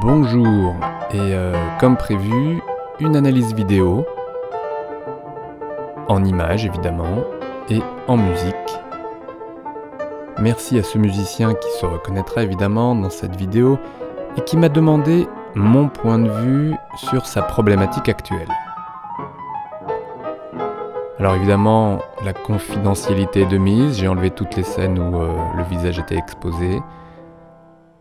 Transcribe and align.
Bonjour, 0.00 0.74
et 1.12 1.34
euh, 1.34 1.52
comme 1.78 1.96
prévu, 1.96 2.62
une 3.00 3.16
analyse 3.16 3.54
vidéo, 3.54 4.06
en 6.08 6.24
images 6.24 6.64
évidemment, 6.64 7.22
et 7.68 7.80
en 8.08 8.16
musique. 8.16 8.54
Merci 10.38 10.78
à 10.78 10.82
ce 10.82 10.96
musicien 10.96 11.54
qui 11.54 11.70
se 11.78 11.84
reconnaîtra 11.84 12.42
évidemment 12.42 12.94
dans 12.94 13.10
cette 13.10 13.36
vidéo 13.36 13.78
et 14.36 14.40
qui 14.40 14.56
m'a 14.56 14.70
demandé 14.70 15.28
mon 15.54 15.88
point 15.88 16.18
de 16.18 16.30
vue 16.30 16.74
sur 16.96 17.26
sa 17.26 17.42
problématique 17.42 18.08
actuelle. 18.08 18.48
Alors 21.18 21.34
évidemment, 21.34 22.00
la 22.24 22.32
confidentialité 22.32 23.42
est 23.42 23.46
de 23.46 23.58
mise, 23.58 23.98
j'ai 23.98 24.08
enlevé 24.08 24.30
toutes 24.30 24.56
les 24.56 24.62
scènes 24.62 24.98
où 24.98 25.20
euh, 25.20 25.28
le 25.56 25.62
visage 25.64 25.98
était 25.98 26.16
exposé. 26.16 26.80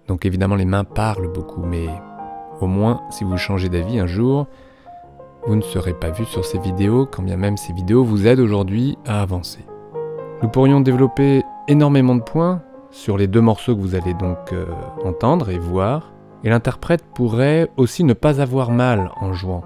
Donc 0.07 0.25
évidemment 0.25 0.55
les 0.55 0.65
mains 0.65 0.85
parlent 0.85 1.31
beaucoup, 1.31 1.61
mais 1.61 1.87
au 2.61 2.67
moins 2.67 3.01
si 3.09 3.23
vous 3.23 3.37
changez 3.37 3.69
d'avis 3.69 3.99
un 3.99 4.07
jour, 4.07 4.47
vous 5.45 5.55
ne 5.55 5.61
serez 5.61 5.93
pas 5.93 6.09
vu 6.09 6.25
sur 6.25 6.45
ces 6.45 6.59
vidéos, 6.59 7.05
quand 7.05 7.23
bien 7.23 7.37
même 7.37 7.57
ces 7.57 7.73
vidéos 7.73 8.03
vous 8.03 8.27
aident 8.27 8.39
aujourd'hui 8.39 8.97
à 9.05 9.21
avancer. 9.21 9.65
Nous 10.41 10.49
pourrions 10.49 10.81
développer 10.81 11.43
énormément 11.67 12.15
de 12.15 12.21
points 12.21 12.61
sur 12.91 13.17
les 13.17 13.27
deux 13.27 13.41
morceaux 13.41 13.75
que 13.75 13.81
vous 13.81 13.95
allez 13.95 14.13
donc 14.13 14.53
euh, 14.53 14.65
entendre 15.03 15.49
et 15.49 15.59
voir, 15.59 16.13
et 16.43 16.49
l'interprète 16.49 17.03
pourrait 17.13 17.69
aussi 17.77 18.03
ne 18.03 18.13
pas 18.13 18.41
avoir 18.41 18.71
mal 18.71 19.11
en 19.19 19.33
jouant. 19.33 19.63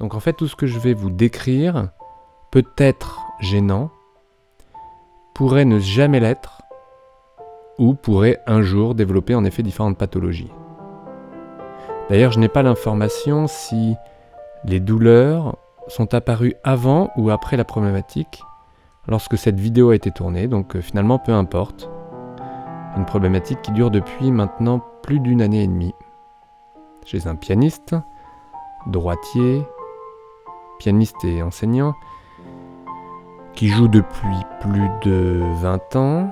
Donc 0.00 0.14
en 0.14 0.20
fait, 0.20 0.34
tout 0.34 0.46
ce 0.46 0.56
que 0.56 0.66
je 0.66 0.78
vais 0.78 0.94
vous 0.94 1.10
décrire 1.10 1.90
peut 2.50 2.64
être 2.78 3.20
gênant, 3.40 3.90
pourrait 5.34 5.64
ne 5.64 5.78
jamais 5.78 6.20
l'être, 6.20 6.62
ou 7.78 7.94
pourrait 7.94 8.40
un 8.46 8.62
jour 8.62 8.94
développer 8.94 9.34
en 9.34 9.44
effet 9.44 9.62
différentes 9.62 9.98
pathologies. 9.98 10.50
D'ailleurs, 12.08 12.32
je 12.32 12.40
n'ai 12.40 12.48
pas 12.48 12.62
l'information 12.62 13.46
si 13.46 13.94
les 14.64 14.80
douleurs 14.80 15.56
sont 15.88 16.14
apparues 16.14 16.54
avant 16.64 17.10
ou 17.16 17.30
après 17.30 17.56
la 17.56 17.64
problématique 17.64 18.42
lorsque 19.06 19.38
cette 19.38 19.58
vidéo 19.58 19.90
a 19.90 19.94
été 19.94 20.10
tournée, 20.10 20.48
donc 20.48 20.76
euh, 20.76 20.80
finalement 20.80 21.18
peu 21.18 21.32
importe. 21.32 21.88
Une 22.96 23.04
problématique 23.04 23.62
qui 23.62 23.72
dure 23.72 23.90
depuis 23.90 24.30
maintenant 24.32 24.82
plus 25.02 25.20
d'une 25.20 25.42
année 25.42 25.62
et 25.62 25.66
demie. 25.66 25.94
Chez 27.04 27.26
un 27.26 27.36
pianiste, 27.36 27.94
droitier, 28.86 29.62
pianiste 30.78 31.24
et 31.24 31.42
enseignant, 31.42 31.94
qui 33.54 33.68
joue 33.68 33.88
depuis 33.88 34.38
plus 34.60 34.88
de 35.04 35.42
20 35.60 35.96
ans, 35.96 36.30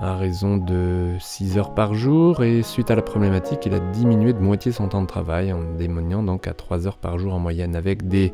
à 0.00 0.16
raison 0.16 0.56
de 0.56 1.16
6 1.20 1.58
heures 1.58 1.74
par 1.74 1.94
jour, 1.94 2.42
et 2.42 2.62
suite 2.62 2.90
à 2.90 2.96
la 2.96 3.02
problématique, 3.02 3.66
il 3.66 3.74
a 3.74 3.80
diminué 3.80 4.32
de 4.32 4.40
moitié 4.40 4.72
son 4.72 4.88
temps 4.88 5.02
de 5.02 5.06
travail, 5.06 5.52
en 5.52 5.62
démoniant 5.76 6.22
donc 6.22 6.46
à 6.46 6.54
3 6.54 6.86
heures 6.86 6.98
par 6.98 7.18
jour 7.18 7.34
en 7.34 7.38
moyenne, 7.38 7.76
avec 7.76 8.08
des 8.08 8.32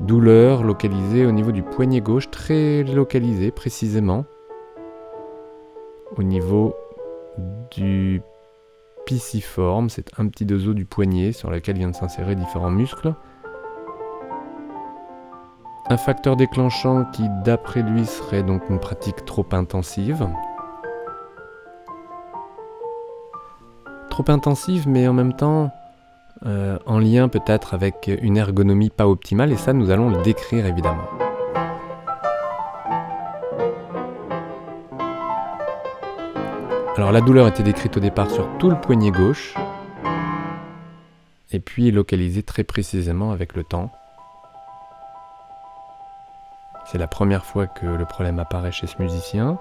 douleurs 0.00 0.62
localisées 0.62 1.26
au 1.26 1.32
niveau 1.32 1.52
du 1.52 1.62
poignet 1.62 2.00
gauche, 2.00 2.30
très 2.30 2.82
localisées 2.82 3.50
précisément, 3.50 4.24
au 6.16 6.22
niveau 6.22 6.74
du 7.70 8.22
pisiforme, 9.06 9.88
c'est 9.90 10.10
un 10.18 10.28
petit 10.28 10.44
dos 10.44 10.72
du 10.74 10.84
poignet 10.84 11.32
sur 11.32 11.50
lequel 11.50 11.76
viennent 11.76 11.94
s'insérer 11.94 12.34
différents 12.34 12.70
muscles. 12.70 13.14
Un 15.90 15.96
facteur 15.96 16.36
déclenchant 16.36 17.04
qui, 17.06 17.24
d'après 17.44 17.82
lui, 17.82 18.06
serait 18.06 18.44
donc 18.44 18.62
une 18.70 18.78
pratique 18.78 19.24
trop 19.24 19.44
intensive. 19.50 20.28
Trop 24.08 24.24
intensive, 24.28 24.88
mais 24.88 25.08
en 25.08 25.12
même 25.12 25.32
temps 25.32 25.72
euh, 26.46 26.78
en 26.86 27.00
lien 27.00 27.28
peut-être 27.28 27.74
avec 27.74 28.08
une 28.22 28.36
ergonomie 28.36 28.90
pas 28.90 29.08
optimale, 29.08 29.50
et 29.50 29.56
ça, 29.56 29.72
nous 29.72 29.90
allons 29.90 30.10
le 30.10 30.22
décrire 30.22 30.64
évidemment. 30.64 31.02
Alors 36.96 37.10
la 37.10 37.20
douleur 37.20 37.48
était 37.48 37.64
décrite 37.64 37.96
au 37.96 38.00
départ 38.00 38.30
sur 38.30 38.46
tout 38.58 38.70
le 38.70 38.80
poignet 38.80 39.10
gauche, 39.10 39.56
et 41.50 41.58
puis 41.58 41.90
localisée 41.90 42.44
très 42.44 42.62
précisément 42.62 43.32
avec 43.32 43.56
le 43.56 43.64
temps. 43.64 43.90
C'est 46.90 46.98
la 46.98 47.06
première 47.06 47.44
fois 47.44 47.68
que 47.68 47.86
le 47.86 48.04
problème 48.04 48.40
apparaît 48.40 48.72
chez 48.72 48.88
ce 48.88 49.00
musicien. 49.00 49.58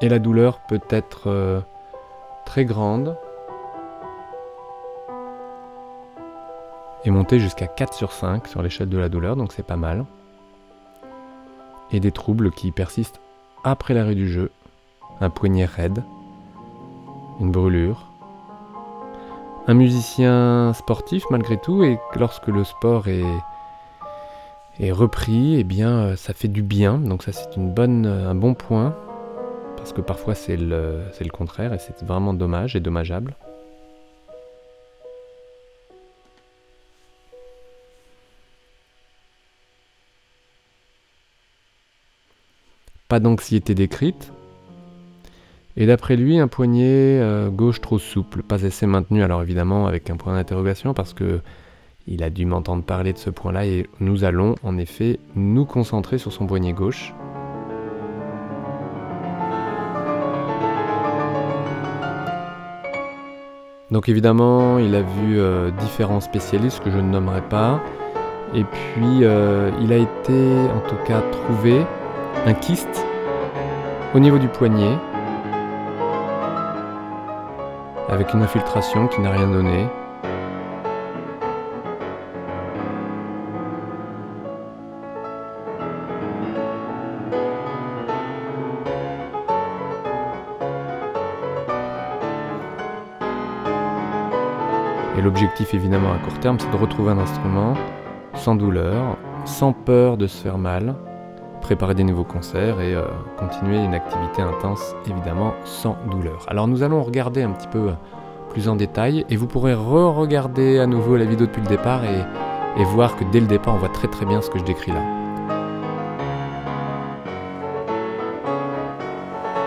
Et 0.00 0.08
la 0.08 0.20
douleur 0.20 0.60
peut 0.60 0.80
être 0.88 1.22
euh, 1.26 1.60
très 2.46 2.64
grande 2.64 3.18
et 7.04 7.10
monter 7.10 7.40
jusqu'à 7.40 7.66
4 7.66 7.92
sur 7.92 8.12
5 8.12 8.46
sur 8.46 8.62
l'échelle 8.62 8.88
de 8.88 8.98
la 8.98 9.08
douleur, 9.08 9.34
donc 9.34 9.52
c'est 9.52 9.66
pas 9.66 9.74
mal. 9.74 10.04
Et 11.90 11.98
des 11.98 12.12
troubles 12.12 12.52
qui 12.52 12.70
persistent 12.70 13.20
après 13.64 13.94
l'arrêt 13.94 14.14
du 14.14 14.28
jeu, 14.28 14.52
un 15.20 15.30
poignet 15.30 15.64
raide, 15.64 16.04
une 17.40 17.50
brûlure. 17.50 18.06
Un 19.66 19.74
musicien 19.74 20.72
sportif 20.72 21.24
malgré 21.30 21.60
tout, 21.60 21.82
et 21.82 21.98
lorsque 22.14 22.46
le 22.46 22.62
sport 22.62 23.08
est 23.08 23.24
est 24.80 24.92
repris, 24.92 25.56
eh 25.58 25.64
bien 25.64 25.90
euh, 25.90 26.16
ça 26.16 26.32
fait 26.32 26.48
du 26.48 26.62
bien. 26.62 26.98
Donc 26.98 27.22
ça 27.22 27.32
c'est 27.32 27.56
une 27.56 27.72
bonne, 27.72 28.06
euh, 28.06 28.30
un 28.30 28.34
bon 28.34 28.54
point. 28.54 28.96
Parce 29.76 29.92
que 29.92 30.00
parfois 30.00 30.34
c'est 30.34 30.56
le, 30.56 31.00
c'est 31.12 31.24
le 31.24 31.30
contraire 31.30 31.72
et 31.72 31.78
c'est 31.78 32.02
vraiment 32.04 32.34
dommage 32.34 32.76
et 32.76 32.80
dommageable. 32.80 33.36
Pas 43.08 43.20
d'anxiété 43.20 43.74
décrite. 43.74 44.32
Et 45.76 45.86
d'après 45.86 46.16
lui, 46.16 46.38
un 46.38 46.48
poignet 46.48 47.20
euh, 47.20 47.48
gauche 47.48 47.80
trop 47.80 47.98
souple, 47.98 48.42
pas 48.42 48.64
assez 48.64 48.86
maintenu. 48.86 49.22
Alors 49.22 49.42
évidemment 49.42 49.86
avec 49.86 50.10
un 50.10 50.16
point 50.16 50.34
d'interrogation 50.34 50.94
parce 50.94 51.14
que 51.14 51.40
il 52.06 52.22
a 52.22 52.30
dû 52.30 52.44
m'entendre 52.44 52.82
parler 52.82 53.12
de 53.12 53.18
ce 53.18 53.30
point-là 53.30 53.66
et 53.66 53.86
nous 54.00 54.24
allons 54.24 54.54
en 54.62 54.78
effet 54.78 55.18
nous 55.34 55.64
concentrer 55.64 56.18
sur 56.18 56.32
son 56.32 56.46
poignet 56.46 56.72
gauche. 56.72 57.14
Donc 63.90 64.08
évidemment, 64.08 64.78
il 64.78 64.94
a 64.94 65.02
vu 65.02 65.40
euh, 65.40 65.70
différents 65.72 66.20
spécialistes 66.20 66.80
que 66.82 66.90
je 66.90 66.96
ne 66.96 67.10
nommerai 67.10 67.42
pas. 67.42 67.80
Et 68.54 68.64
puis, 68.64 69.24
euh, 69.24 69.70
il 69.80 69.92
a 69.92 69.96
été 69.96 70.54
en 70.74 70.88
tout 70.88 70.96
cas 71.06 71.20
trouvé 71.32 71.84
un 72.46 72.54
kyste 72.54 73.04
au 74.14 74.18
niveau 74.18 74.38
du 74.38 74.48
poignet 74.48 74.96
avec 78.08 78.32
une 78.34 78.42
infiltration 78.42 79.08
qui 79.08 79.20
n'a 79.20 79.30
rien 79.30 79.48
donné. 79.48 79.86
L'objectif 95.40 95.72
évidemment 95.72 96.12
à 96.12 96.18
court 96.18 96.38
terme, 96.40 96.58
c'est 96.60 96.70
de 96.70 96.76
retrouver 96.76 97.12
un 97.12 97.18
instrument 97.18 97.72
sans 98.34 98.54
douleur, 98.54 99.16
sans 99.46 99.72
peur 99.72 100.18
de 100.18 100.26
se 100.26 100.42
faire 100.42 100.58
mal, 100.58 100.94
préparer 101.62 101.94
des 101.94 102.04
nouveaux 102.04 102.24
concerts 102.24 102.78
et 102.82 102.94
euh, 102.94 103.04
continuer 103.38 103.82
une 103.82 103.94
activité 103.94 104.42
intense 104.42 104.94
évidemment 105.06 105.54
sans 105.64 105.96
douleur. 106.10 106.44
Alors 106.48 106.68
nous 106.68 106.82
allons 106.82 107.02
regarder 107.02 107.42
un 107.42 107.52
petit 107.52 107.68
peu 107.68 107.88
plus 108.50 108.68
en 108.68 108.76
détail 108.76 109.24
et 109.30 109.36
vous 109.36 109.46
pourrez 109.46 109.72
re-regarder 109.72 110.78
à 110.78 110.86
nouveau 110.86 111.16
la 111.16 111.24
vidéo 111.24 111.46
depuis 111.46 111.62
le 111.62 111.68
départ 111.68 112.04
et, 112.04 112.20
et 112.78 112.84
voir 112.84 113.16
que 113.16 113.24
dès 113.32 113.40
le 113.40 113.46
départ 113.46 113.74
on 113.74 113.78
voit 113.78 113.88
très 113.88 114.08
très 114.08 114.26
bien 114.26 114.42
ce 114.42 114.50
que 114.50 114.58
je 114.58 114.64
décris 114.64 114.92
là. 114.92 115.02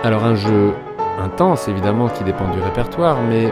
Alors 0.04 0.24
un 0.24 0.36
jeu 0.36 0.74
intense 1.20 1.68
évidemment 1.68 2.10
qui 2.10 2.24
dépend 2.24 2.48
du 2.52 2.62
répertoire 2.62 3.18
mais 3.28 3.52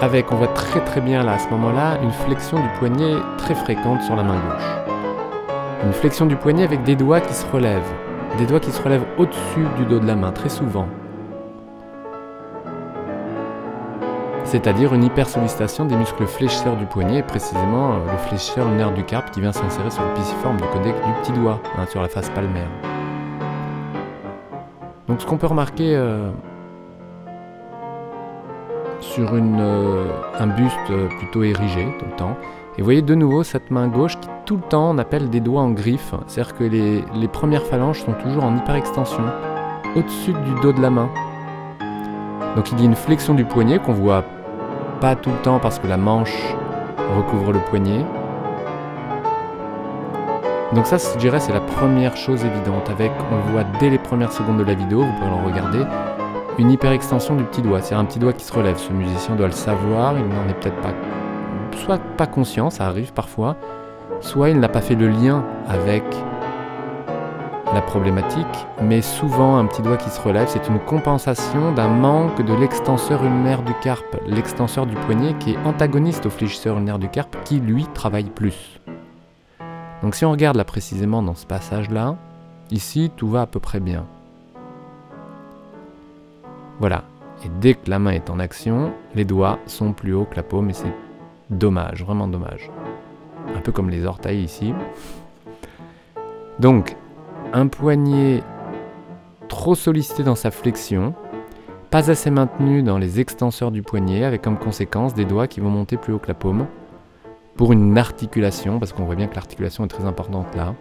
avec, 0.00 0.32
on 0.32 0.36
voit 0.36 0.48
très 0.48 0.80
très 0.80 1.00
bien 1.00 1.22
là 1.22 1.32
à 1.34 1.38
ce 1.38 1.48
moment-là, 1.50 1.98
une 2.02 2.10
flexion 2.10 2.58
du 2.58 2.68
poignet 2.78 3.14
très 3.38 3.54
fréquente 3.54 4.02
sur 4.02 4.16
la 4.16 4.22
main 4.22 4.34
gauche. 4.34 4.94
Une 5.84 5.92
flexion 5.92 6.26
du 6.26 6.36
poignet 6.36 6.64
avec 6.64 6.82
des 6.82 6.96
doigts 6.96 7.20
qui 7.20 7.34
se 7.34 7.46
relèvent, 7.50 7.92
des 8.38 8.46
doigts 8.46 8.60
qui 8.60 8.70
se 8.70 8.82
relèvent 8.82 9.06
au-dessus 9.18 9.66
du 9.76 9.84
dos 9.84 10.00
de 10.00 10.06
la 10.06 10.14
main, 10.14 10.32
très 10.32 10.48
souvent. 10.48 10.86
C'est-à-dire 14.44 14.94
une 14.94 15.04
hypersollicitation 15.04 15.84
des 15.84 15.96
muscles 15.96 16.26
fléchisseurs 16.26 16.76
du 16.76 16.86
poignet, 16.86 17.18
et 17.18 17.22
précisément 17.22 17.92
euh, 17.92 18.12
le 18.12 18.18
fléchisseur 18.18 18.68
nerf 18.68 18.92
du 18.92 19.04
carpe 19.04 19.30
qui 19.30 19.40
vient 19.40 19.52
s'insérer 19.52 19.90
sur 19.90 20.02
le 20.04 20.14
pisiforme 20.14 20.56
du 20.56 20.68
côté 20.68 20.92
du 20.92 21.12
petit 21.22 21.32
doigt, 21.32 21.60
hein, 21.76 21.86
sur 21.88 22.02
la 22.02 22.08
face 22.08 22.30
palmaire. 22.30 22.68
Donc 25.08 25.20
ce 25.20 25.26
qu'on 25.26 25.38
peut 25.38 25.46
remarquer 25.46 25.96
euh, 25.96 26.30
sur 29.12 29.36
une, 29.36 29.60
euh, 29.60 30.06
un 30.38 30.46
buste 30.46 30.92
plutôt 31.18 31.42
érigé 31.42 31.86
tout 31.98 32.06
le 32.10 32.16
temps, 32.16 32.36
et 32.76 32.80
vous 32.80 32.84
voyez 32.84 33.02
de 33.02 33.14
nouveau 33.14 33.44
cette 33.44 33.70
main 33.70 33.86
gauche 33.88 34.18
qui 34.18 34.28
tout 34.46 34.56
le 34.56 34.62
temps 34.62 34.90
on 34.90 34.98
appelle 34.98 35.30
des 35.30 35.40
doigts 35.40 35.62
en 35.62 35.70
griffe, 35.70 36.14
c'est-à-dire 36.26 36.54
que 36.56 36.64
les, 36.64 37.04
les 37.14 37.28
premières 37.28 37.64
phalanges 37.64 38.02
sont 38.02 38.14
toujours 38.14 38.44
en 38.44 38.56
hyperextension, 38.56 39.22
au-dessus 39.94 40.32
du 40.32 40.60
dos 40.60 40.72
de 40.72 40.80
la 40.80 40.90
main. 40.90 41.08
Donc 42.56 42.70
il 42.72 42.78
y 42.78 42.82
a 42.82 42.84
une 42.84 42.96
flexion 42.96 43.34
du 43.34 43.44
poignet 43.44 43.78
qu'on 43.78 43.92
voit 43.92 44.24
pas 45.00 45.16
tout 45.16 45.30
le 45.30 45.42
temps 45.42 45.58
parce 45.58 45.78
que 45.78 45.86
la 45.86 45.96
manche 45.96 46.34
recouvre 47.16 47.52
le 47.52 47.58
poignet. 47.60 48.04
Donc 50.72 50.86
ça, 50.86 50.96
je 50.96 51.18
dirais, 51.18 51.38
c'est 51.38 51.52
la 51.52 51.60
première 51.60 52.16
chose 52.16 52.44
évidente. 52.44 52.90
Avec, 52.90 53.12
on 53.30 53.36
le 53.36 53.52
voit 53.52 53.64
dès 53.78 53.90
les 53.90 53.98
premières 53.98 54.32
secondes 54.32 54.58
de 54.58 54.64
la 54.64 54.74
vidéo, 54.74 55.02
vous 55.02 55.12
pouvez 55.18 55.30
le 55.30 55.46
regarder, 55.46 55.84
une 56.58 56.70
hyperextension 56.70 57.36
du 57.36 57.44
petit 57.44 57.62
doigt. 57.62 57.82
C'est 57.82 57.94
un 57.94 58.04
petit 58.04 58.18
doigt 58.18 58.32
qui 58.32 58.44
se 58.44 58.52
relève. 58.52 58.76
Ce 58.78 58.92
musicien 58.92 59.34
doit 59.36 59.46
le 59.46 59.52
savoir, 59.52 60.14
il 60.18 60.26
n'en 60.28 60.48
est 60.48 60.54
peut-être 60.60 60.80
pas, 60.80 60.94
soit 61.76 61.98
pas 62.16 62.26
conscient, 62.26 62.70
ça 62.70 62.86
arrive 62.86 63.12
parfois, 63.12 63.56
soit 64.20 64.50
il 64.50 64.60
n'a 64.60 64.68
pas 64.68 64.80
fait 64.80 64.94
le 64.94 65.08
lien 65.08 65.44
avec 65.68 66.04
la 67.72 67.82
problématique, 67.82 68.46
mais 68.82 69.02
souvent 69.02 69.56
un 69.56 69.66
petit 69.66 69.82
doigt 69.82 69.96
qui 69.96 70.08
se 70.08 70.20
relève, 70.20 70.46
c'est 70.48 70.68
une 70.68 70.78
compensation 70.78 71.72
d'un 71.72 71.88
manque 71.88 72.40
de 72.40 72.54
l'extenseur 72.54 73.24
ulnaire 73.24 73.62
du 73.62 73.72
carpe, 73.82 74.16
l'extenseur 74.26 74.86
du 74.86 74.94
poignet 74.94 75.34
qui 75.40 75.52
est 75.52 75.58
antagoniste 75.64 76.26
au 76.26 76.30
fléchisseur 76.30 76.78
ulnaire 76.78 77.00
du 77.00 77.08
carpe, 77.08 77.36
qui 77.44 77.58
lui 77.58 77.86
travaille 77.92 78.30
plus. 78.30 78.80
Donc 80.02 80.14
si 80.14 80.24
on 80.24 80.30
regarde 80.30 80.56
là 80.56 80.64
précisément 80.64 81.22
dans 81.22 81.34
ce 81.34 81.46
passage-là, 81.46 82.16
ici 82.70 83.10
tout 83.16 83.28
va 83.28 83.42
à 83.42 83.46
peu 83.46 83.58
près 83.58 83.80
bien. 83.80 84.06
Voilà. 86.84 87.04
Et 87.42 87.48
dès 87.62 87.72
que 87.72 87.88
la 87.88 87.98
main 87.98 88.10
est 88.10 88.28
en 88.28 88.38
action, 88.38 88.92
les 89.14 89.24
doigts 89.24 89.58
sont 89.64 89.94
plus 89.94 90.12
hauts 90.12 90.26
que 90.26 90.36
la 90.36 90.42
paume 90.42 90.68
et 90.68 90.74
c'est 90.74 90.92
dommage, 91.48 92.04
vraiment 92.04 92.28
dommage. 92.28 92.70
Un 93.56 93.60
peu 93.60 93.72
comme 93.72 93.88
les 93.88 94.04
orteils 94.04 94.42
ici. 94.42 94.74
Donc, 96.58 96.94
un 97.54 97.68
poignet 97.68 98.42
trop 99.48 99.74
sollicité 99.74 100.24
dans 100.24 100.34
sa 100.34 100.50
flexion, 100.50 101.14
pas 101.88 102.10
assez 102.10 102.30
maintenu 102.30 102.82
dans 102.82 102.98
les 102.98 103.18
extenseurs 103.18 103.70
du 103.70 103.80
poignet, 103.80 104.22
avec 104.22 104.42
comme 104.42 104.58
conséquence 104.58 105.14
des 105.14 105.24
doigts 105.24 105.46
qui 105.46 105.60
vont 105.60 105.70
monter 105.70 105.96
plus 105.96 106.12
haut 106.12 106.18
que 106.18 106.28
la 106.28 106.34
paume, 106.34 106.66
pour 107.56 107.72
une 107.72 107.96
articulation, 107.96 108.78
parce 108.78 108.92
qu'on 108.92 109.04
voit 109.04 109.16
bien 109.16 109.28
que 109.28 109.36
l'articulation 109.36 109.86
est 109.86 109.88
très 109.88 110.04
importante 110.04 110.54
là. 110.54 110.74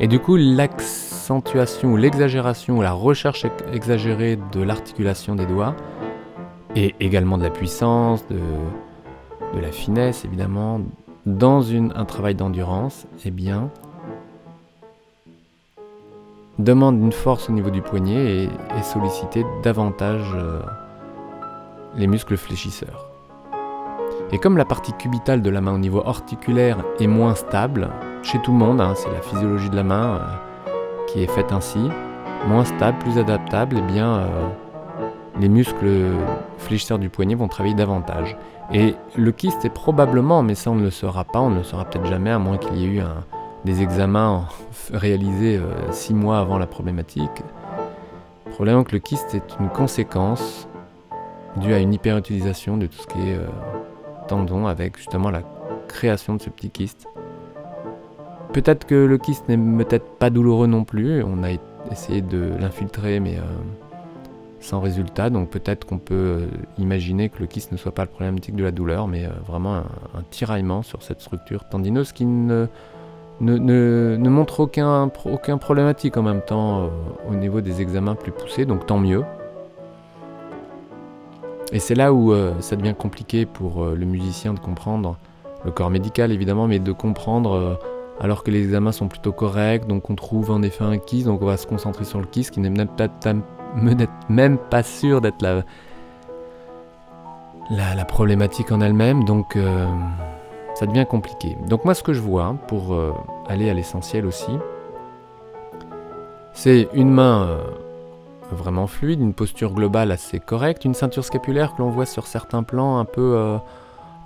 Et 0.00 0.06
du 0.06 0.20
coup, 0.20 0.36
l'accentuation 0.36 1.92
ou 1.92 1.96
l'exagération 1.96 2.78
ou 2.78 2.82
la 2.82 2.92
recherche 2.92 3.44
exagérée 3.72 4.38
de 4.52 4.62
l'articulation 4.62 5.34
des 5.34 5.46
doigts, 5.46 5.74
et 6.76 6.94
également 7.00 7.38
de 7.38 7.42
la 7.42 7.50
puissance, 7.50 8.24
de, 8.28 8.38
la 9.60 9.72
finesse 9.72 10.24
évidemment, 10.24 10.80
dans 11.26 11.72
un 11.72 12.04
travail 12.04 12.36
d'endurance, 12.36 13.06
eh 13.24 13.32
bien, 13.32 13.70
demande 16.58 17.00
une 17.00 17.12
force 17.12 17.48
au 17.48 17.52
niveau 17.52 17.70
du 17.70 17.82
poignet 17.82 18.44
et, 18.44 18.50
solliciter 18.82 19.44
davantage 19.64 20.32
euh, 20.34 20.60
les 21.96 22.06
muscles 22.06 22.36
fléchisseurs. 22.36 23.10
Et 24.30 24.38
comme 24.38 24.56
la 24.56 24.64
partie 24.64 24.92
cubitale 24.92 25.42
de 25.42 25.50
la 25.50 25.60
main 25.60 25.74
au 25.74 25.78
niveau 25.78 26.06
articulaire 26.06 26.84
est 27.00 27.06
moins 27.06 27.34
stable, 27.34 27.90
chez 28.22 28.38
tout 28.40 28.52
le 28.52 28.58
monde, 28.58 28.80
hein, 28.80 28.94
c'est 28.96 29.10
la 29.10 29.20
physiologie 29.20 29.70
de 29.70 29.76
la 29.76 29.84
main 29.84 30.16
euh, 30.16 30.72
qui 31.06 31.22
est 31.22 31.26
faite 31.26 31.52
ainsi, 31.52 31.78
moins 32.46 32.64
stable, 32.64 32.98
plus 32.98 33.18
adaptable, 33.18 33.76
et 33.76 33.80
eh 33.82 33.92
bien 33.92 34.18
euh, 34.18 34.26
les 35.40 35.48
muscles 35.48 35.88
fléchisseurs 36.58 36.98
du 36.98 37.08
poignet 37.08 37.34
vont 37.34 37.48
travailler 37.48 37.74
davantage. 37.74 38.36
Et 38.72 38.94
le 39.16 39.32
kyste 39.32 39.64
est 39.64 39.72
probablement, 39.72 40.42
mais 40.42 40.54
ça 40.54 40.70
on 40.70 40.74
ne 40.74 40.82
le 40.82 40.90
saura 40.90 41.24
pas, 41.24 41.40
on 41.40 41.50
ne 41.50 41.58
le 41.58 41.62
saura 41.62 41.84
peut-être 41.84 42.06
jamais 42.06 42.30
à 42.30 42.38
moins 42.38 42.58
qu'il 42.58 42.76
y 42.76 42.84
ait 42.84 42.98
eu 42.98 43.02
des 43.64 43.82
examens 43.82 44.44
réalisés 44.92 45.56
euh, 45.56 45.90
six 45.90 46.12
mois 46.12 46.38
avant 46.38 46.58
la 46.58 46.66
problématique. 46.66 47.42
Probablement 48.50 48.84
que 48.84 48.92
le 48.92 48.98
kyste 48.98 49.34
est 49.34 49.56
une 49.60 49.68
conséquence 49.68 50.68
due 51.56 51.72
à 51.72 51.78
une 51.78 51.94
hyperutilisation 51.94 52.76
de 52.76 52.86
tout 52.86 52.98
ce 52.98 53.06
qui 53.06 53.20
est 53.20 53.38
tendon 54.26 54.66
avec 54.66 54.96
justement 54.96 55.30
la 55.30 55.42
création 55.86 56.34
de 56.34 56.42
ce 56.42 56.50
petit 56.50 56.70
kyste. 56.70 57.06
Peut-être 58.52 58.86
que 58.86 58.94
le 58.94 59.18
kyste 59.18 59.48
n'est 59.48 59.84
peut-être 59.84 60.10
pas 60.18 60.30
douloureux 60.30 60.66
non 60.66 60.84
plus, 60.84 61.22
on 61.22 61.42
a 61.42 61.50
essayé 61.90 62.22
de 62.22 62.50
l'infiltrer 62.58 63.20
mais 63.20 63.36
euh, 63.36 63.42
sans 64.60 64.80
résultat, 64.80 65.30
donc 65.30 65.50
peut-être 65.50 65.86
qu'on 65.86 65.98
peut 65.98 66.48
imaginer 66.78 67.28
que 67.28 67.40
le 67.40 67.46
kyste 67.46 67.72
ne 67.72 67.76
soit 67.76 67.92
pas 67.92 68.02
le 68.02 68.08
problématique 68.08 68.56
de 68.56 68.64
la 68.64 68.70
douleur, 68.70 69.06
mais 69.06 69.28
vraiment 69.46 69.76
un, 69.76 69.84
tiraillement 70.30 70.82
sur 70.82 71.02
cette 71.02 71.20
structure 71.20 71.68
tendineuse 71.68 72.12
qui 72.12 72.26
ne 72.26 72.68
montre 74.28 74.60
aucun, 74.60 75.10
aucun 75.24 75.58
problématique 75.58 76.16
en 76.16 76.22
même 76.22 76.42
temps 76.42 76.82
euh, 76.82 76.88
au 77.30 77.34
niveau 77.34 77.60
des 77.60 77.80
examens 77.80 78.14
plus 78.14 78.32
poussés, 78.32 78.64
donc 78.64 78.86
tant 78.86 78.98
mieux. 78.98 79.24
Et 81.72 81.80
c'est 81.80 81.94
là 81.94 82.12
où 82.12 82.32
euh, 82.32 82.52
ça 82.60 82.76
devient 82.76 82.94
compliqué 82.98 83.44
pour 83.44 83.84
euh, 83.84 83.94
le 83.94 84.06
musicien 84.06 84.54
de 84.54 84.58
comprendre, 84.58 85.16
le 85.64 85.70
corps 85.70 85.90
médical 85.90 86.32
évidemment, 86.32 86.66
mais 86.66 86.78
de 86.78 86.92
comprendre 86.92 87.78
alors 88.20 88.42
que 88.42 88.50
les 88.50 88.62
examens 88.62 88.92
sont 88.92 89.08
plutôt 89.08 89.32
corrects, 89.32 89.86
donc 89.86 90.10
on 90.10 90.14
trouve 90.14 90.50
en 90.50 90.62
effet 90.62 90.84
un 90.84 90.98
kiss, 90.98 91.24
donc 91.24 91.42
on 91.42 91.46
va 91.46 91.56
se 91.56 91.66
concentrer 91.66 92.04
sur 92.04 92.20
le 92.20 92.26
kiss 92.26 92.50
qui 92.50 92.60
n'est 92.60 92.70
même 94.28 94.58
pas 94.58 94.82
sûr 94.82 95.20
d'être 95.20 95.42
la, 95.42 95.62
la, 97.94 98.04
problématique 98.04 98.72
en 98.72 98.80
elle-même, 98.80 99.24
donc 99.24 99.56
ça 100.78 100.86
devient 100.86 101.06
compliqué. 101.06 101.56
Donc 101.68 101.84
moi 101.84 101.92
ce 101.94 102.04
que 102.04 102.12
je 102.12 102.20
vois, 102.20 102.56
pour 102.68 102.94
euh, 102.94 103.12
aller 103.48 103.68
à 103.68 103.74
l'essentiel 103.74 104.26
aussi, 104.26 104.52
c'est 106.52 106.88
une 106.92 107.10
main 107.10 107.48
euh, 107.48 107.58
vraiment 108.52 108.86
fluide, 108.86 109.20
une 109.20 109.34
posture 109.34 109.72
globale 109.72 110.12
assez 110.12 110.38
correcte, 110.38 110.84
une 110.84 110.94
ceinture 110.94 111.24
scapulaire 111.24 111.74
que 111.74 111.82
l'on 111.82 111.90
voit 111.90 112.06
sur 112.06 112.26
certains 112.26 112.62
plans 112.62 112.98
un 112.98 113.04
peu... 113.04 113.58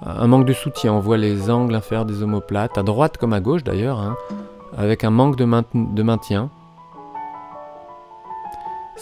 Un 0.05 0.27
manque 0.27 0.47
de 0.47 0.53
soutien, 0.53 0.93
on 0.95 1.01
voit 1.01 1.17
les 1.17 1.51
angles 1.51 1.75
inférieurs 1.75 2.05
des 2.05 2.23
omoplates, 2.23 2.77
à 2.77 2.83
droite 2.83 3.19
comme 3.19 3.33
à 3.33 3.41
gauche 3.41 3.63
d'ailleurs, 3.63 4.01
hein, 4.01 4.17
avec 4.77 5.05
un 5.05 5.11
manque 5.11 5.37
de 5.37 6.03
maintien 6.03 6.51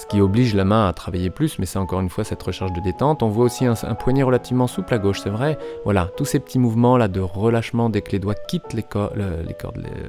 ce 0.00 0.06
qui 0.06 0.20
oblige 0.20 0.54
la 0.54 0.64
main 0.64 0.88
à 0.88 0.92
travailler 0.94 1.28
plus, 1.28 1.58
mais 1.58 1.66
c'est 1.66 1.78
encore 1.78 2.00
une 2.00 2.08
fois 2.08 2.24
cette 2.24 2.42
recherche 2.42 2.72
de 2.72 2.80
détente. 2.80 3.22
On 3.22 3.28
voit 3.28 3.44
aussi 3.44 3.66
un, 3.66 3.74
poignet 3.74 4.22
relativement 4.22 4.66
souple 4.66 4.94
à 4.94 4.98
gauche, 4.98 5.20
c'est 5.20 5.30
vrai. 5.30 5.58
Voilà, 5.84 6.08
tous 6.16 6.24
ces 6.24 6.40
petits 6.40 6.58
mouvements 6.58 6.96
là 6.96 7.06
de 7.06 7.20
relâchement 7.20 7.90
dès 7.90 8.00
que 8.00 8.12
les 8.12 8.18
doigts 8.18 8.34
quittent 8.34 8.72
les, 8.72 8.82
cordes, 8.82 9.12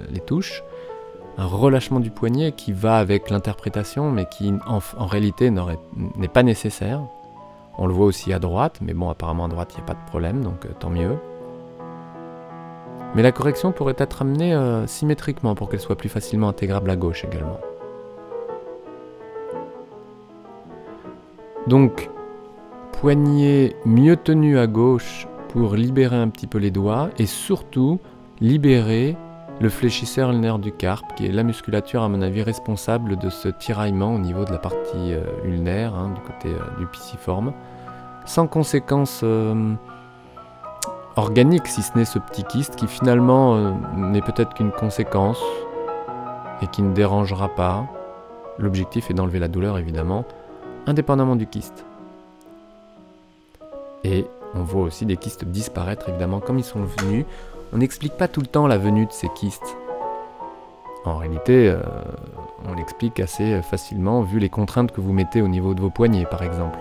les, 0.09 0.19
touches. 0.21 0.63
Un 1.37 1.45
relâchement 1.45 1.99
du 1.99 2.09
poignet 2.09 2.53
qui 2.53 2.71
va 2.71 2.97
avec 2.97 3.29
l'interprétation, 3.29 4.11
mais 4.11 4.27
qui 4.27 4.53
en, 4.65 5.05
réalité 5.05 5.51
n'est 5.51 6.27
pas 6.29 6.43
nécessaire. 6.43 7.01
On 7.77 7.87
le 7.87 7.93
voit 7.93 8.05
aussi 8.05 8.33
à 8.33 8.39
droite, 8.39 8.79
mais 8.81 8.93
bon, 8.93 9.09
apparemment 9.09 9.45
à 9.45 9.47
droite, 9.47 9.71
il 9.73 9.77
n'y 9.77 9.83
a 9.83 9.85
pas 9.85 9.93
de 9.93 10.05
problème, 10.07 10.43
donc 10.43 10.65
euh, 10.65 10.69
tant 10.77 10.89
mieux. 10.89 11.17
Mais 13.15 13.23
la 13.23 13.31
correction 13.31 13.71
pourrait 13.71 13.95
être 13.97 14.21
amenée 14.21 14.53
euh, 14.53 14.87
symétriquement 14.87 15.55
pour 15.55 15.69
qu'elle 15.69 15.79
soit 15.79 15.97
plus 15.97 16.09
facilement 16.09 16.49
intégrable 16.49 16.89
à 16.89 16.95
gauche 16.95 17.25
également. 17.25 17.59
Donc, 21.67 22.09
poignet 22.93 23.75
mieux 23.85 24.15
tenu 24.15 24.57
à 24.57 24.67
gauche 24.67 25.27
pour 25.49 25.75
libérer 25.75 26.15
un 26.15 26.29
petit 26.29 26.47
peu 26.47 26.57
les 26.57 26.71
doigts 26.71 27.09
et 27.17 27.25
surtout 27.25 27.99
libérer 28.39 29.15
le 29.61 29.69
fléchisseur 29.69 30.31
ulnaire 30.31 30.57
du 30.57 30.71
carpe, 30.71 31.13
qui 31.15 31.27
est 31.27 31.31
la 31.31 31.43
musculature, 31.43 32.01
à 32.01 32.09
mon 32.09 32.21
avis, 32.23 32.41
responsable 32.41 33.17
de 33.17 33.29
ce 33.29 33.47
tiraillement 33.47 34.15
au 34.15 34.17
niveau 34.17 34.43
de 34.43 34.51
la 34.51 34.57
partie 34.57 35.13
euh, 35.13 35.23
ulnaire, 35.45 35.93
hein, 35.93 36.09
du 36.15 36.21
côté 36.21 36.49
euh, 36.49 36.79
du 36.79 36.87
pisiforme, 36.87 37.53
sans 38.25 38.47
conséquence 38.47 39.21
euh, 39.23 39.73
organique, 41.15 41.67
si 41.67 41.83
ce 41.83 41.95
n'est 41.95 42.05
ce 42.05 42.17
petit 42.17 42.43
kyste, 42.43 42.75
qui 42.75 42.87
finalement 42.87 43.77
n'est 43.95 44.21
peut-être 44.21 44.55
qu'une 44.55 44.71
conséquence 44.71 45.41
et 46.63 46.67
qui 46.67 46.81
ne 46.81 46.93
dérangera 46.93 47.49
pas. 47.49 47.85
L'objectif 48.57 49.11
est 49.11 49.13
d'enlever 49.13 49.39
la 49.39 49.47
douleur, 49.47 49.77
évidemment, 49.77 50.25
indépendamment 50.87 51.35
du 51.35 51.45
kyste. 51.45 51.85
Et 54.03 54.25
on 54.55 54.63
voit 54.63 54.83
aussi 54.83 55.05
des 55.05 55.17
kystes 55.17 55.45
disparaître 55.45 56.09
évidemment 56.09 56.39
comme 56.39 56.57
ils 56.57 56.63
sont 56.63 56.83
venus. 56.83 57.25
On 57.73 57.77
n'explique 57.77 58.17
pas 58.17 58.27
tout 58.27 58.41
le 58.41 58.47
temps 58.47 58.67
la 58.67 58.77
venue 58.77 59.05
de 59.05 59.11
ces 59.11 59.29
kystes. 59.29 59.77
En 61.05 61.17
réalité, 61.17 61.69
euh, 61.69 61.81
on 62.69 62.73
l'explique 62.75 63.19
assez 63.19 63.61
facilement 63.61 64.21
vu 64.21 64.39
les 64.39 64.49
contraintes 64.49 64.91
que 64.91 65.01
vous 65.01 65.13
mettez 65.13 65.41
au 65.41 65.47
niveau 65.47 65.73
de 65.73 65.81
vos 65.81 65.89
poignets 65.89 66.25
par 66.25 66.43
exemple. 66.43 66.79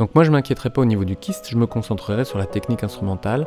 Donc 0.00 0.14
moi 0.14 0.24
je 0.24 0.30
m'inquiéterai 0.30 0.70
pas 0.70 0.80
au 0.80 0.86
niveau 0.86 1.04
du 1.04 1.14
kyste, 1.14 1.48
je 1.50 1.58
me 1.58 1.66
concentrerai 1.66 2.24
sur 2.24 2.38
la 2.38 2.46
technique 2.46 2.82
instrumentale, 2.82 3.46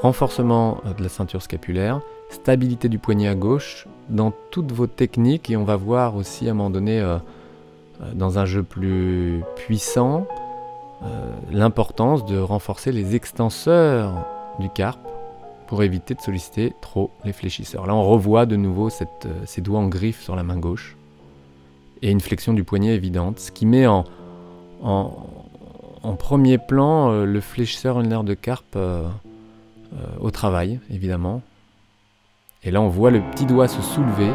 renforcement 0.00 0.80
euh, 0.86 0.94
de 0.94 1.02
la 1.02 1.10
ceinture 1.10 1.42
scapulaire, 1.42 2.00
stabilité 2.30 2.88
du 2.88 2.98
poignet 2.98 3.28
à 3.28 3.34
gauche 3.34 3.86
dans 4.08 4.32
toutes 4.50 4.72
vos 4.72 4.86
techniques 4.86 5.50
et 5.50 5.58
on 5.58 5.64
va 5.64 5.76
voir 5.76 6.16
aussi 6.16 6.48
à 6.48 6.52
un 6.52 6.54
moment 6.54 6.70
donné 6.70 7.00
euh, 7.00 7.18
euh, 8.00 8.14
dans 8.14 8.38
un 8.38 8.46
jeu 8.46 8.62
plus 8.62 9.42
puissant 9.56 10.26
l'importance 11.50 12.24
de 12.24 12.38
renforcer 12.38 12.92
les 12.92 13.14
extenseurs 13.14 14.12
du 14.58 14.68
carpe 14.68 15.00
pour 15.66 15.82
éviter 15.82 16.14
de 16.14 16.20
solliciter 16.20 16.74
trop 16.80 17.10
les 17.24 17.32
fléchisseurs. 17.32 17.86
Là 17.86 17.94
on 17.94 18.02
revoit 18.02 18.44
de 18.44 18.56
nouveau 18.56 18.90
cette, 18.90 19.28
ces 19.46 19.60
doigts 19.60 19.80
en 19.80 19.88
griffe 19.88 20.20
sur 20.22 20.36
la 20.36 20.42
main 20.42 20.58
gauche 20.58 20.96
et 22.02 22.10
une 22.10 22.20
flexion 22.20 22.52
du 22.52 22.64
poignet 22.64 22.94
évidente, 22.94 23.38
ce 23.38 23.50
qui 23.50 23.66
met 23.66 23.86
en, 23.86 24.04
en, 24.82 25.26
en 26.02 26.16
premier 26.16 26.58
plan 26.58 27.10
euh, 27.10 27.24
le 27.24 27.40
fléchisseur 27.40 28.00
ulnaire 28.00 28.24
de 28.24 28.34
carpe 28.34 28.76
euh, 28.76 29.08
euh, 29.92 30.06
au 30.20 30.30
travail, 30.30 30.80
évidemment. 30.90 31.42
Et 32.62 32.70
là, 32.70 32.80
on 32.80 32.88
voit 32.88 33.10
le 33.10 33.20
petit 33.30 33.46
doigt 33.46 33.68
se 33.68 33.80
soulever, 33.82 34.30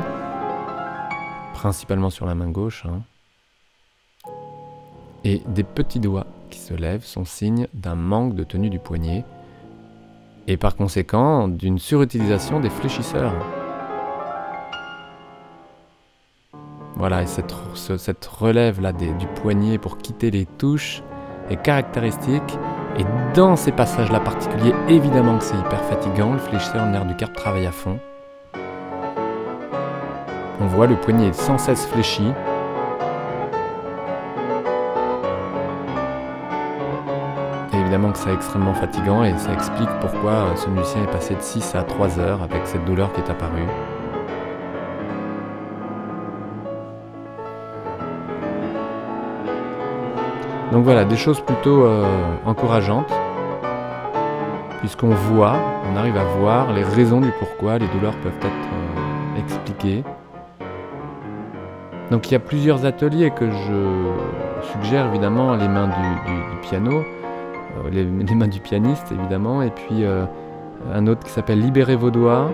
principalement 1.54 2.10
sur 2.10 2.26
la 2.26 2.36
main 2.36 2.50
gauche. 2.50 2.86
Hein. 2.86 3.02
Et 5.24 5.42
des 5.48 5.64
petits 5.64 6.00
doigts 6.00 6.28
se 6.56 6.74
lèvent 6.74 7.06
sont 7.06 7.26
signe 7.26 7.68
d'un 7.74 7.96
manque 7.96 8.36
de 8.36 8.44
tenue 8.44 8.70
du 8.70 8.80
poignet 8.80 9.24
et 10.48 10.58
par 10.58 10.76
conséquent 10.76 11.48
d'une 11.48 11.80
surutilisation 11.80 12.60
des 12.60 12.70
fléchisseurs. 12.70 13.34
Voilà, 16.96 17.24
et 17.24 17.28
cette, 17.28 17.54
cette 17.98 18.26
relève 18.26 18.82
là 18.82 18.94
du 18.94 19.28
poignet 19.42 19.78
pour 19.78 19.98
quitter 19.98 20.32
les 20.32 20.46
touches 20.46 21.04
est 21.50 21.62
caractéristique. 21.62 22.58
Et 22.98 23.06
dans 23.34 23.58
ces 23.58 23.74
passages-là 23.74 24.22
particuliers, 24.22 24.74
évidemment 24.88 25.38
que 25.38 25.44
c'est 25.44 25.58
hyper 25.58 25.84
fatigant, 25.84 26.34
le 26.34 26.40
fléchisseur 26.40 26.86
nerf 26.86 27.06
du 27.06 27.16
carpe 27.16 27.36
travaille 27.36 27.66
à 27.66 27.72
fond. 27.72 28.00
On 30.62 30.68
voit 30.68 30.88
le 30.88 30.96
poignet 30.96 31.34
sans 31.34 31.58
cesse 31.58 31.86
fléchi. 31.88 32.24
Évidemment 37.86 38.12
que 38.12 38.18
c'est 38.18 38.34
extrêmement 38.34 38.74
fatigant 38.74 39.24
et 39.24 39.38
ça 39.38 39.54
explique 39.54 39.90
pourquoi 40.02 40.56
ce 40.56 40.68
musicien 40.70 41.04
est 41.04 41.12
passé 41.12 41.36
de 41.36 41.42
6 41.42 41.76
à 41.76 41.84
3 41.84 42.20
heures 42.20 42.42
avec 42.42 42.66
cette 42.66 42.84
douleur 42.84 43.14
qui 43.14 43.22
est 43.22 43.30
apparue. 43.30 43.68
Donc 50.72 50.84
voilà, 50.84 51.06
des 51.06 51.16
choses 51.16 51.40
plutôt 51.42 51.86
euh, 51.86 52.04
encourageantes, 52.44 53.14
puisqu'on 54.80 55.10
voit, 55.10 55.56
on 55.88 55.96
arrive 55.96 56.18
à 56.18 56.24
voir 56.40 56.74
les 56.74 56.84
raisons 56.84 57.22
du 57.22 57.30
pourquoi 57.38 57.78
les 57.78 57.88
douleurs 57.90 58.16
peuvent 58.24 58.34
être 58.40 58.46
euh, 58.48 59.40
expliquées. 59.40 60.04
Donc 62.10 62.30
il 62.30 62.34
y 62.34 62.36
a 62.36 62.40
plusieurs 62.40 62.84
ateliers 62.84 63.30
que 63.30 63.50
je 63.52 64.72
suggère 64.74 65.06
évidemment, 65.08 65.56
les 65.56 65.68
mains 65.68 65.88
du, 65.88 66.68
piano, 66.68 67.04
euh, 67.78 67.90
les, 67.92 68.36
mains 68.36 68.48
du 68.48 68.60
pianiste 68.60 69.12
évidemment, 69.12 69.62
et 69.62 69.72
puis 69.72 70.04
un 70.94 71.08
autre 71.08 71.24
qui 71.24 71.32
s'appelle 71.32 71.60
Libérer 71.60 71.96
vos 71.96 72.12
doigts, 72.12 72.52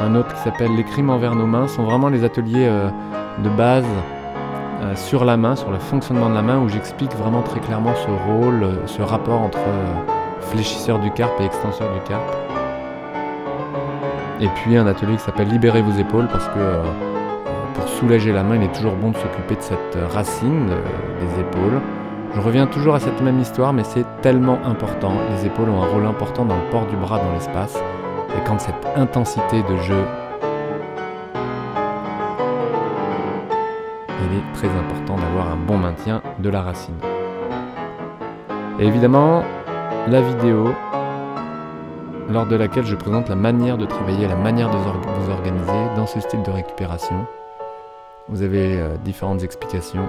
un 0.00 0.14
autre 0.14 0.34
qui 0.34 0.40
s'appelle 0.40 0.74
Les 0.76 0.84
crimes 0.84 1.10
envers 1.10 1.34
nos 1.34 1.46
mains, 1.46 1.68
sont 1.68 1.84
vraiment 1.84 2.08
les 2.08 2.24
ateliers 2.24 2.68
de 3.42 3.48
base 3.50 3.86
euh, 4.82 4.96
sur 4.96 5.26
la 5.26 5.36
main, 5.36 5.56
sur 5.56 5.70
le 5.70 5.78
fonctionnement 5.78 6.30
de 6.30 6.34
la 6.34 6.40
main, 6.40 6.58
où 6.58 6.68
j'explique 6.68 7.14
vraiment 7.14 7.42
très 7.42 7.60
clairement 7.60 7.94
ce 7.94 8.10
rôle, 8.30 8.62
euh, 8.62 8.86
ce 8.86 9.02
rapport 9.02 9.42
entre 9.42 9.58
euh, 9.58 10.40
fléchisseur 10.40 10.98
du 10.98 11.10
carpe 11.10 11.38
et 11.38 11.44
extenseur 11.44 11.92
du 11.92 12.00
carpe. 12.08 12.34
Et 14.40 14.48
puis 14.48 14.78
un 14.78 14.86
atelier 14.86 15.16
qui 15.16 15.22
s'appelle 15.22 15.48
Libérez 15.48 15.82
vos 15.82 15.98
épaules, 15.98 16.28
parce 16.28 16.46
que 16.48 16.78
pour 17.74 17.88
soulager 17.88 18.32
la 18.32 18.42
main, 18.42 18.56
il 18.56 18.62
est 18.62 18.72
toujours 18.74 18.94
bon 18.94 19.10
de 19.10 19.16
s'occuper 19.16 19.56
de 19.56 19.60
cette 19.60 19.98
racine 20.14 20.68
des 20.68 21.40
épaules. 21.40 21.78
Je 22.32 22.40
reviens 22.40 22.66
toujours 22.66 22.94
à 22.94 23.00
cette 23.00 23.20
même 23.20 23.40
histoire, 23.40 23.72
mais 23.72 23.82
c'est 23.82 24.04
tellement 24.22 24.58
important. 24.64 25.12
Les 25.30 25.46
épaules 25.46 25.68
ont 25.68 25.82
un 25.82 25.86
rôle 25.86 26.06
important 26.06 26.44
dans 26.44 26.56
le 26.56 26.70
port 26.70 26.86
du 26.86 26.96
bras 26.96 27.18
dans 27.18 27.32
l'espace. 27.32 27.76
Et 28.36 28.44
quand 28.46 28.60
cette 28.60 28.86
intensité 28.96 29.62
de 29.62 29.76
jeu 29.78 30.04
il 34.30 34.36
est 34.36 34.52
très 34.54 34.68
important 34.68 35.16
d'avoir 35.16 35.48
un 35.50 35.56
bon 35.56 35.76
maintien 35.76 36.22
de 36.38 36.48
la 36.48 36.62
racine. 36.62 36.94
Et 38.78 38.86
évidemment, 38.86 39.42
la 40.06 40.20
vidéo 40.20 40.72
lors 42.28 42.46
de 42.46 42.54
laquelle 42.54 42.86
je 42.86 42.94
présente 42.94 43.28
la 43.28 43.34
manière 43.34 43.76
de 43.76 43.86
travailler, 43.86 44.28
la 44.28 44.36
manière 44.36 44.70
de 44.70 44.76
vous 44.76 45.30
organiser 45.30 45.96
dans 45.96 46.06
ce 46.06 46.20
style 46.20 46.42
de 46.42 46.50
récupération. 46.50 47.26
Vous 48.28 48.42
avez 48.42 48.80
euh, 48.80 48.96
différentes 49.04 49.42
explications. 49.42 50.08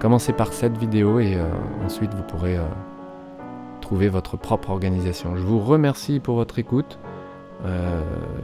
Commencez 0.00 0.32
par 0.32 0.52
cette 0.52 0.76
vidéo 0.78 1.18
et 1.18 1.34
euh, 1.34 1.48
ensuite 1.84 2.14
vous 2.14 2.22
pourrez 2.22 2.56
euh, 2.56 2.62
trouver 3.80 4.08
votre 4.08 4.36
propre 4.36 4.70
organisation. 4.70 5.36
Je 5.36 5.42
vous 5.42 5.58
remercie 5.58 6.20
pour 6.20 6.36
votre 6.36 6.58
écoute. 6.58 6.98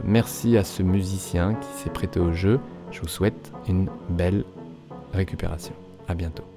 merci 0.03 0.57
à 0.57 0.63
ce 0.65 0.83
musicien 0.83 1.53
qui 1.53 1.69
s'est 1.77 1.89
prêté 1.89 2.19
au 2.19 2.33
jeu. 2.33 2.59
Je 2.91 2.99
vous 2.99 3.07
souhaite 3.07 3.53
une 3.67 3.89
belle 4.09 4.43
récupération. 5.13 5.73
À 6.07 6.13
bientôt. 6.13 6.54